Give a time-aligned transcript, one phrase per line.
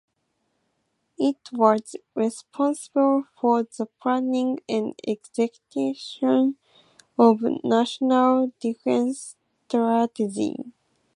[1.19, 6.57] It was responsible for the planning and execution
[7.19, 9.35] of national defense
[9.67, 10.55] strategy.